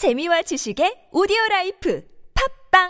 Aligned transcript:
재미와 0.00 0.40
지식의 0.40 1.12
오디오 1.12 1.36
라이프 1.50 2.02
팟빵 2.72 2.88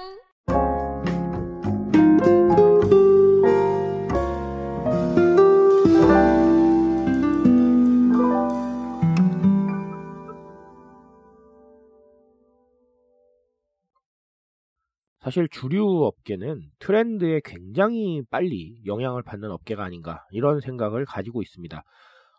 사실 15.18 15.48
주류 15.50 16.04
업계는 16.04 16.60
트렌드에 16.78 17.40
굉장히 17.44 18.22
빨리 18.30 18.80
영향을 18.86 19.24
받는 19.24 19.50
업계가 19.50 19.82
아닌가 19.82 20.24
이런 20.30 20.60
생각을 20.60 21.06
가지고 21.06 21.42
있습니다. 21.42 21.82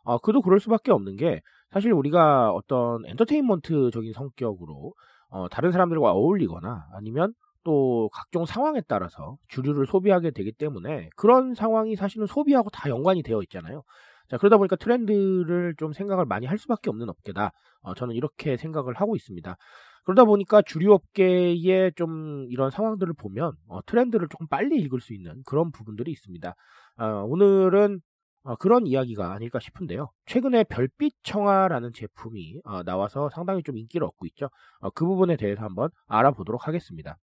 어, 0.03 0.17
그도 0.19 0.41
그럴 0.41 0.61
수밖에 0.61 0.93
없는 0.93 1.17
게 1.17 1.41
사실 1.71 1.93
우리가 1.93 2.51
어떤 2.51 3.05
엔터테인먼트적인 3.05 4.13
성격으로 4.13 4.93
어, 5.29 5.47
다른 5.49 5.71
사람들과 5.71 6.11
어울리거나 6.11 6.87
아니면 6.93 7.33
또 7.63 8.09
각종 8.11 8.45
상황에 8.45 8.81
따라서 8.87 9.37
주류를 9.47 9.85
소비하게 9.85 10.31
되기 10.31 10.51
때문에 10.51 11.09
그런 11.15 11.53
상황이 11.53 11.95
사실은 11.95 12.27
소비하고 12.27 12.69
다 12.69 12.89
연관이 12.89 13.23
되어 13.23 13.41
있잖아요. 13.43 13.83
자, 14.29 14.37
그러다 14.37 14.57
보니까 14.57 14.75
트렌드를 14.77 15.75
좀 15.77 15.93
생각을 15.93 16.25
많이 16.25 16.45
할 16.45 16.57
수밖에 16.57 16.89
없는 16.89 17.09
업계다. 17.09 17.51
어, 17.81 17.93
저는 17.93 18.15
이렇게 18.15 18.57
생각을 18.57 18.93
하고 18.95 19.15
있습니다. 19.15 19.55
그러다 20.03 20.25
보니까 20.25 20.61
주류 20.61 20.93
업계의 20.93 21.93
좀 21.95 22.47
이런 22.49 22.71
상황들을 22.71 23.13
보면 23.13 23.53
어, 23.67 23.81
트렌드를 23.85 24.27
조금 24.29 24.47
빨리 24.47 24.77
읽을 24.77 24.99
수 24.99 25.13
있는 25.13 25.41
그런 25.45 25.71
부분들이 25.71 26.11
있습니다. 26.11 26.55
어, 26.97 27.05
오늘은 27.27 27.95
어, 27.95 28.10
그런 28.59 28.87
이야기가 28.87 29.33
아닐까 29.33 29.59
싶은데요. 29.59 30.09
최근에 30.25 30.63
별빛 30.65 31.13
청아라는 31.23 31.93
제품이 31.93 32.61
어, 32.63 32.83
나와서 32.83 33.29
상당히 33.29 33.61
좀 33.63 33.77
인기를 33.77 34.05
얻고 34.05 34.25
있죠. 34.27 34.49
어, 34.79 34.89
그 34.89 35.05
부분에 35.05 35.35
대해서 35.37 35.63
한번 35.63 35.89
알아보도록 36.07 36.67
하겠습니다. 36.67 37.17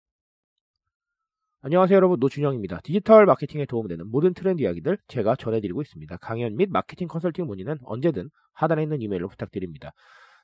안녕하세요 1.61 1.97
여러분 1.97 2.19
노준영입니다. 2.21 2.79
디지털 2.83 3.25
마케팅에 3.25 3.65
도움되는 3.65 4.09
모든 4.09 4.33
트렌드 4.33 4.61
이야기들 4.61 4.97
제가 5.09 5.35
전해드리고 5.35 5.81
있습니다. 5.81 6.15
강연 6.17 6.55
및 6.55 6.69
마케팅 6.71 7.09
컨설팅 7.09 7.47
문의는 7.47 7.79
언제든 7.83 8.29
하단에 8.53 8.83
있는 8.83 9.01
이메일로 9.01 9.27
부탁드립니다. 9.27 9.91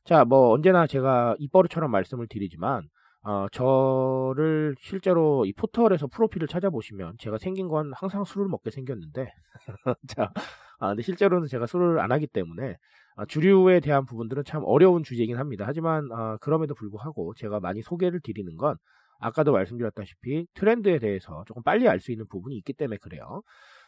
자, 0.03 0.25
뭐 0.25 0.51
언제나 0.51 0.87
제가 0.87 1.37
입버릇처럼 1.39 1.89
말씀을 1.89 2.27
드리지만 2.27 2.89
어, 3.23 3.47
저를 3.53 4.75
실제로 4.79 5.45
이 5.45 5.53
포털에서 5.53 6.07
프로필을 6.07 6.49
찾아보시면 6.49 7.15
제가 7.17 7.37
생긴 7.37 7.69
건 7.69 7.93
항상 7.95 8.25
술을 8.25 8.49
먹게 8.49 8.69
생겼는데 8.69 9.33
자, 10.07 10.31
아, 10.79 10.89
근데 10.89 11.01
실제로는 11.03 11.47
제가 11.47 11.65
술을 11.65 11.99
안 11.99 12.11
하기 12.11 12.27
때문에 12.27 12.75
아, 13.17 13.25
주류에 13.25 13.79
대한 13.79 14.05
부분들은 14.05 14.43
참 14.45 14.63
어려운 14.65 15.03
주제이긴 15.03 15.37
합니다. 15.37 15.65
하지만 15.67 16.09
아, 16.11 16.37
그럼에도 16.41 16.73
불구하고 16.75 17.33
제가 17.35 17.59
많이 17.59 17.81
소개를 17.81 18.19
드리는 18.21 18.55
건 18.57 18.75
아까도 19.19 19.51
말씀드렸다시피 19.53 20.47
트렌드에 20.53 20.99
대해서 20.99 21.43
조금 21.47 21.63
빨리 21.63 21.87
알 21.87 21.99
수 21.99 22.11
있는 22.11 22.27
부분이 22.27 22.55
있기 22.57 22.73
때문에 22.73 22.97
그래요. 22.97 23.41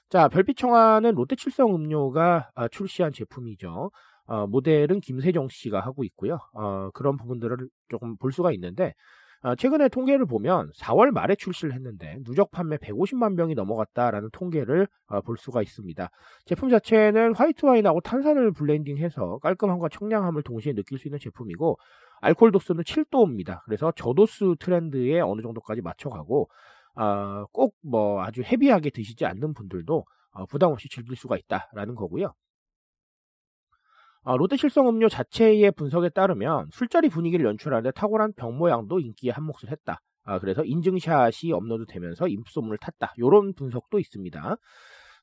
자, 0.10 0.30
별빛청아는 0.30 1.16
롯데칠성 1.16 1.76
음료가 1.76 2.50
아, 2.56 2.68
출시한 2.70 3.12
제품이죠. 3.12 3.92
어, 4.28 4.48
모델은 4.48 5.02
김세정 5.02 5.48
씨가 5.50 5.80
하고 5.82 6.04
있고요. 6.06 6.40
어, 6.54 6.90
그런 6.94 7.18
부분들을 7.18 7.58
조금 7.90 8.18
볼 8.18 8.32
수가 8.32 8.52
있는데 8.54 8.88
어, 8.88 8.94
최근에 9.58 9.90
통계를 9.90 10.26
보면 10.26 10.72
4월 10.76 11.12
말에 11.12 11.36
출시를 11.36 11.74
했는데 11.74 12.18
누적 12.24 12.52
판매 12.52 12.78
150만 12.78 13.38
병이 13.38 13.56
넘어갔다라는 13.56 14.30
통계를 14.32 14.88
어, 15.08 15.22
볼 15.22 15.38
수가 15.38 15.62
있습니다. 15.62 16.10
제품 16.46 16.70
자체는 16.70 17.36
화이트 17.36 17.66
와인하고 17.66 18.02
탄산을 18.02 18.52
블렌딩해서 18.52 19.40
깔끔함과 19.40 19.90
청량함을 19.90 20.44
동시에 20.44 20.74
느낄 20.74 20.98
수 20.98 21.08
있는 21.08 21.20
제품이고 21.20 21.78
알코올 22.22 22.52
도수는 22.52 22.84
7도입니다. 22.84 23.62
그래서 23.66 23.92
저도수 23.96 24.56
트렌드에 24.60 25.20
어느 25.20 25.42
정도까지 25.42 25.82
맞춰가고 25.82 26.50
어, 26.96 27.46
꼭뭐 27.52 28.24
아주 28.24 28.42
헤비하게 28.42 28.90
드시지 28.90 29.26
않는 29.26 29.54
분들도 29.54 30.06
어, 30.32 30.46
부담 30.48 30.72
없이 30.72 30.90
즐길 30.90 31.16
수가 31.16 31.38
있다라는 31.38 31.96
거고요. 31.96 32.34
아, 34.28 34.36
롯데 34.36 34.58
실성 34.58 34.90
음료 34.90 35.08
자체의 35.08 35.72
분석에 35.72 36.10
따르면 36.10 36.68
술자리 36.74 37.08
분위기를 37.08 37.46
연출하는데 37.46 37.92
탁월한 37.92 38.34
병 38.34 38.58
모양도 38.58 39.00
인기에 39.00 39.32
한몫을 39.32 39.72
했다. 39.72 40.02
아, 40.26 40.38
그래서 40.40 40.66
인증샷이 40.66 41.54
업로드되면서 41.54 42.28
입소문을 42.28 42.78
탔다. 42.78 43.14
이런 43.16 43.54
분석도 43.54 44.00
있습니다. 44.00 44.58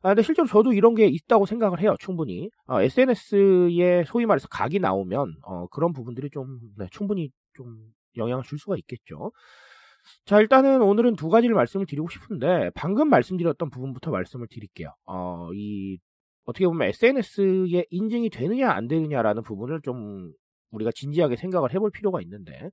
아, 0.01 0.09
근데 0.09 0.23
실제로 0.23 0.49
저도 0.49 0.73
이런 0.73 0.95
게 0.95 1.07
있다고 1.07 1.45
생각을 1.45 1.81
해요. 1.81 1.97
충분히. 2.01 2.49
어, 2.67 2.81
SNS에 2.81 4.05
소위 4.07 4.25
말해서 4.25 4.49
각이 4.49 4.81
나오면 4.81 5.35
어, 5.43 5.67
그런 5.67 5.93
부분들이 5.93 6.31
좀 6.31 6.59
네, 6.79 6.87
충분히 6.91 7.29
좀 7.53 7.77
영향을 8.17 8.43
줄 8.43 8.59
수가 8.59 8.77
있겠죠. 8.79 9.33
자, 10.25 10.41
일단은 10.41 10.81
오늘은 10.81 11.17
두 11.17 11.29
가지를 11.29 11.55
말씀을 11.55 11.85
드리고 11.85 12.09
싶은데 12.09 12.71
방금 12.75 13.11
말씀드렸던 13.11 13.69
부분부터 13.69 14.11
말씀을 14.11 14.47
드릴게요. 14.49 14.95
어, 15.05 15.51
이 15.53 15.99
어떻게 16.45 16.67
보면 16.67 16.89
SNS에 16.89 17.87
인증이 17.91 18.31
되느냐 18.31 18.71
안 18.71 18.87
되느냐라는 18.89 19.43
부분을 19.43 19.81
좀 19.83 20.33
우리가 20.71 20.91
진지하게 20.95 21.37
생각을 21.37 21.73
해볼 21.73 21.91
필요가 21.91 22.21
있는데 22.23 22.71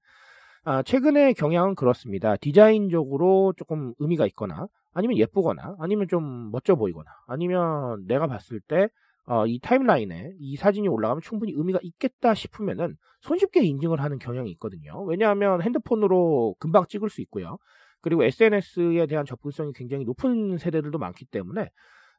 아, 0.63 0.83
최근의 0.83 1.33
경향은 1.33 1.75
그렇습니다. 1.75 2.35
디자인적으로 2.37 3.53
조금 3.57 3.93
의미가 3.99 4.27
있거나 4.27 4.67
아니면 4.93 5.17
예쁘거나 5.17 5.75
아니면 5.79 6.07
좀 6.07 6.51
멋져 6.51 6.75
보이거나 6.75 7.09
아니면 7.27 8.05
내가 8.07 8.27
봤을 8.27 8.59
때 8.59 8.87
어, 9.25 9.45
이 9.45 9.59
타임라인에 9.59 10.33
이 10.39 10.55
사진이 10.57 10.87
올라가면 10.87 11.21
충분히 11.21 11.53
의미가 11.55 11.79
있겠다 11.83 12.33
싶으면은 12.33 12.95
손쉽게 13.21 13.63
인증을 13.63 14.01
하는 14.01 14.19
경향이 14.19 14.49
있거든요. 14.51 15.03
왜냐하면 15.03 15.61
핸드폰으로 15.61 16.55
금방 16.59 16.85
찍을 16.87 17.09
수 17.09 17.21
있고요. 17.21 17.57
그리고 18.01 18.23
SNS에 18.23 19.05
대한 19.05 19.25
접근성이 19.25 19.73
굉장히 19.73 20.05
높은 20.05 20.57
세대들도 20.57 20.97
많기 20.97 21.25
때문에 21.25 21.69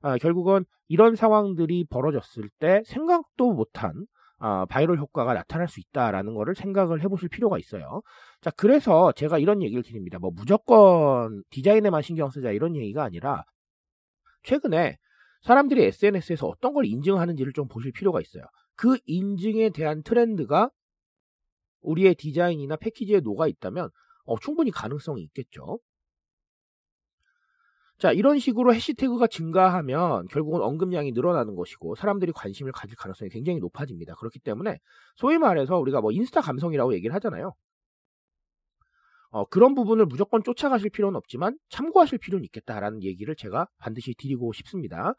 아, 0.02 0.18
결국은 0.18 0.64
이런 0.88 1.16
상황들이 1.16 1.86
벌어졌을 1.88 2.48
때 2.58 2.82
생각도 2.84 3.52
못한 3.52 4.06
아, 4.38 4.66
바이럴 4.66 4.98
효과가 4.98 5.34
나타날 5.34 5.68
수 5.68 5.78
있다라는 5.78 6.34
것을 6.34 6.56
생각을 6.56 7.02
해보실 7.02 7.28
필요가 7.28 7.58
있어요. 7.58 8.02
자, 8.40 8.50
그래서 8.50 9.12
제가 9.12 9.38
이런 9.38 9.62
얘기를 9.62 9.84
드립니다. 9.84 10.18
뭐 10.18 10.32
무조건 10.34 11.44
디자인에만 11.50 12.02
신경 12.02 12.28
쓰자 12.28 12.50
이런 12.50 12.74
얘기가 12.74 13.04
아니라 13.04 13.44
최근에 14.42 14.98
사람들이 15.42 15.84
SNS에서 15.84 16.48
어떤 16.48 16.74
걸 16.74 16.86
인증하는지를 16.86 17.52
좀 17.52 17.68
보실 17.68 17.92
필요가 17.92 18.20
있어요. 18.20 18.42
그 18.74 18.98
인증에 19.06 19.70
대한 19.70 20.02
트렌드가 20.02 20.70
우리의 21.82 22.16
디자인이나 22.16 22.76
패키지에 22.76 23.20
녹아 23.20 23.46
있다면 23.46 23.90
어, 24.24 24.38
충분히 24.40 24.72
가능성이 24.72 25.22
있겠죠. 25.22 25.78
자, 28.02 28.10
이런 28.10 28.40
식으로 28.40 28.74
해시태그가 28.74 29.28
증가하면 29.28 30.26
결국은 30.26 30.60
언급량이 30.60 31.12
늘어나는 31.12 31.54
것이고 31.54 31.94
사람들이 31.94 32.32
관심을 32.32 32.72
가질 32.72 32.96
가능성이 32.96 33.30
굉장히 33.30 33.60
높아집니다. 33.60 34.16
그렇기 34.16 34.40
때문에 34.40 34.80
소위 35.14 35.38
말해서 35.38 35.78
우리가 35.78 36.00
뭐 36.00 36.10
인스타 36.10 36.40
감성이라고 36.40 36.94
얘기를 36.94 37.14
하잖아요. 37.14 37.52
어, 39.30 39.44
그런 39.44 39.76
부분을 39.76 40.06
무조건 40.06 40.42
쫓아가실 40.42 40.90
필요는 40.90 41.16
없지만 41.16 41.56
참고하실 41.68 42.18
필요는 42.18 42.44
있겠다라는 42.46 43.04
얘기를 43.04 43.36
제가 43.36 43.68
반드시 43.78 44.16
드리고 44.18 44.52
싶습니다. 44.52 45.14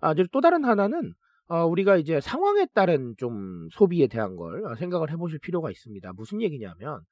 아, 0.00 0.14
또 0.32 0.40
다른 0.40 0.64
하나는 0.64 1.12
어, 1.48 1.66
우리가 1.66 1.98
이제 1.98 2.18
상황에 2.22 2.66
따른 2.72 3.14
좀 3.18 3.68
소비에 3.72 4.06
대한 4.06 4.36
걸 4.36 4.62
생각을 4.78 5.10
해보실 5.10 5.38
필요가 5.38 5.70
있습니다. 5.70 6.10
무슨 6.14 6.40
얘기냐면 6.40 7.02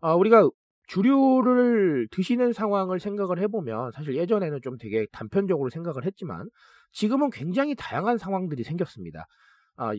어, 0.00 0.14
우리가 0.16 0.50
주류를 0.86 2.08
드시는 2.10 2.52
상황을 2.52 3.00
생각을 3.00 3.38
해보면 3.40 3.92
사실 3.92 4.16
예전에는 4.16 4.60
좀 4.62 4.78
되게 4.78 5.06
단편적으로 5.12 5.70
생각을 5.70 6.04
했지만 6.04 6.48
지금은 6.92 7.30
굉장히 7.30 7.74
다양한 7.74 8.18
상황들이 8.18 8.62
생겼습니다. 8.62 9.26
아, 9.76 9.92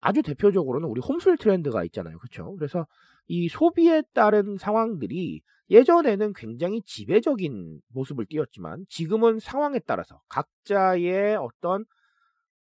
아주 0.00 0.22
대표적으로는 0.22 0.88
우리 0.88 1.00
홈술 1.00 1.38
트렌드가 1.38 1.82
있잖아요. 1.84 2.18
그렇죠? 2.18 2.54
그래서 2.56 2.86
이 3.26 3.48
소비에 3.48 4.02
따른 4.12 4.58
상황들이 4.58 5.40
예전에는 5.70 6.34
굉장히 6.34 6.82
지배적인 6.82 7.80
모습을 7.94 8.26
띄었지만 8.26 8.84
지금은 8.88 9.38
상황에 9.38 9.78
따라서 9.86 10.20
각자의 10.28 11.36
어떤 11.36 11.86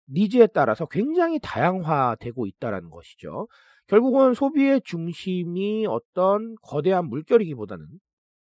니즈에 0.10 0.48
따라서 0.48 0.86
굉장히 0.86 1.40
다양화되고 1.42 2.46
있다라는 2.46 2.90
것이죠. 2.90 3.48
결국은 3.88 4.34
소비의 4.34 4.82
중심이 4.84 5.86
어떤 5.88 6.56
거대한 6.62 7.08
물결이기보다는 7.08 7.86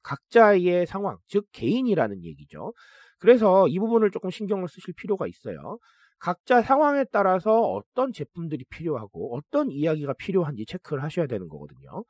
각자의 0.02 0.86
상황, 0.86 1.18
즉 1.26 1.46
개인이라는 1.52 2.22
얘기죠. 2.24 2.72
그래서 3.18 3.66
이 3.66 3.78
부분을 3.78 4.10
조금 4.10 4.30
신경을 4.30 4.68
쓰실 4.68 4.94
필요가 4.94 5.26
있어요. 5.26 5.78
각자 6.18 6.62
상황에 6.62 7.04
따라서 7.10 7.60
어떤 7.60 8.12
제품들이 8.12 8.64
필요하고 8.70 9.36
어떤 9.36 9.70
이야기가 9.70 10.14
필요한지 10.14 10.64
체크를 10.66 11.02
하셔야 11.02 11.26
되는 11.26 11.48
거거든요. 11.48 12.04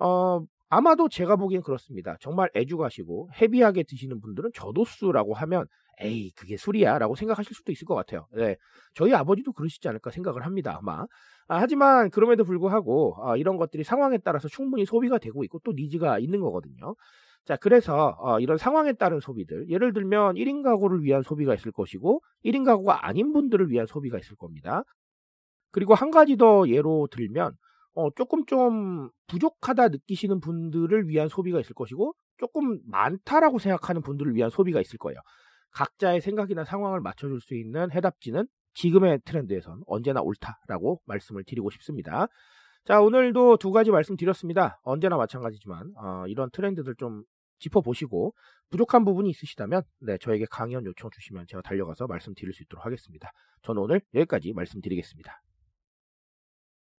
어, 0.00 0.40
아마도 0.68 1.08
제가 1.08 1.36
보기엔 1.36 1.62
그렇습니다. 1.62 2.16
정말 2.20 2.50
애주가시고 2.56 3.30
헤비하게 3.40 3.84
드시는 3.84 4.20
분들은 4.20 4.50
저도수라고 4.54 5.34
하면 5.34 5.66
에이 6.00 6.32
그게 6.32 6.56
술이야 6.56 6.98
라고 6.98 7.14
생각하실 7.14 7.54
수도 7.54 7.70
있을 7.70 7.84
것 7.84 7.94
같아요. 7.94 8.26
네, 8.32 8.56
저희 8.94 9.14
아버지도 9.14 9.52
그러시지 9.52 9.86
않을까 9.86 10.10
생각을 10.10 10.44
합니다. 10.44 10.76
아마 10.80 11.06
아, 11.48 11.58
하지만 11.60 12.10
그럼에도 12.10 12.44
불구하고 12.44 13.16
아, 13.20 13.36
이런 13.36 13.56
것들이 13.56 13.84
상황에 13.84 14.18
따라서 14.18 14.48
충분히 14.48 14.84
소비가 14.84 15.18
되고 15.18 15.44
있고 15.44 15.60
또 15.64 15.72
니즈가 15.72 16.18
있는 16.18 16.40
거거든요. 16.40 16.94
자, 17.44 17.56
그래서 17.56 18.16
어, 18.20 18.40
이런 18.40 18.56
상황에 18.56 18.94
따른 18.94 19.20
소비들, 19.20 19.68
예를 19.68 19.92
들면 19.92 20.36
1인 20.36 20.62
가구를 20.62 21.02
위한 21.02 21.22
소비가 21.22 21.54
있을 21.54 21.72
것이고 21.72 22.22
1인 22.44 22.64
가구가 22.64 23.06
아닌 23.06 23.32
분들을 23.32 23.70
위한 23.70 23.86
소비가 23.86 24.18
있을 24.18 24.36
겁니다. 24.36 24.82
그리고 25.70 25.94
한 25.94 26.10
가지 26.10 26.36
더 26.36 26.66
예로 26.68 27.08
들면 27.10 27.52
어, 27.94 28.10
조금 28.14 28.46
좀 28.46 29.10
부족하다 29.26 29.88
느끼시는 29.88 30.40
분들을 30.40 31.08
위한 31.08 31.28
소비가 31.28 31.60
있을 31.60 31.74
것이고 31.74 32.14
조금 32.38 32.80
많다라고 32.86 33.58
생각하는 33.58 34.02
분들을 34.02 34.34
위한 34.34 34.50
소비가 34.50 34.80
있을 34.80 34.98
거예요. 34.98 35.18
각자의 35.72 36.20
생각이나 36.20 36.64
상황을 36.64 37.00
맞춰줄 37.00 37.40
수 37.40 37.54
있는 37.54 37.90
해답지는 37.90 38.46
지금의 38.74 39.20
트렌드에선 39.24 39.82
언제나 39.86 40.20
옳다라고 40.20 41.00
말씀을 41.06 41.44
드리고 41.44 41.70
싶습니다. 41.70 42.26
자, 42.84 43.00
오늘도 43.00 43.56
두 43.56 43.70
가지 43.70 43.90
말씀드렸습니다. 43.90 44.78
언제나 44.82 45.16
마찬가지지만 45.16 45.92
어, 45.96 46.24
이런 46.26 46.50
트렌드들 46.50 46.94
좀 46.96 47.24
짚어보시고 47.58 48.34
부족한 48.70 49.04
부분이 49.04 49.30
있으시다면 49.30 49.82
네, 50.00 50.18
저에게 50.18 50.44
강연 50.50 50.84
요청 50.84 51.10
주시면 51.10 51.46
제가 51.46 51.62
달려가서 51.62 52.06
말씀드릴 52.06 52.52
수 52.52 52.62
있도록 52.64 52.84
하겠습니다. 52.84 53.30
저는 53.62 53.80
오늘 53.80 54.00
여기까지 54.14 54.52
말씀드리겠습니다. 54.52 55.40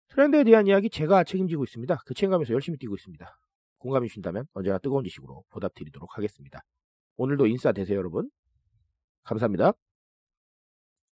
트렌드에 0.08 0.44
대한 0.44 0.66
이야기 0.66 0.88
제가 0.88 1.24
책임지고 1.24 1.64
있습니다. 1.64 1.98
그 2.06 2.14
책임감에서 2.14 2.52
열심히 2.52 2.78
뛰고 2.78 2.94
있습니다. 2.94 3.38
공감해 3.78 4.08
주신다면 4.08 4.46
언제나 4.54 4.78
뜨거운 4.78 5.04
지식으로 5.04 5.44
보답드리도록 5.50 6.16
하겠습니다. 6.16 6.62
오늘도 7.16 7.46
인싸 7.46 7.72
되세요, 7.72 7.98
여러분. 7.98 8.30
감사합니다. 9.24 9.72